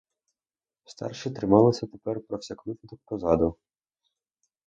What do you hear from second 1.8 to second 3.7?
тепер про всяк випадок позаду.